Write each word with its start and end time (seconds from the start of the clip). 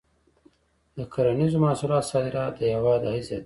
د 0.97 0.99
کرنیزو 1.13 1.57
محصولاتو 1.65 2.09
صادرات 2.11 2.53
د 2.57 2.61
هېواد 2.73 3.01
عاید 3.07 3.23
زیاتوي. 3.27 3.39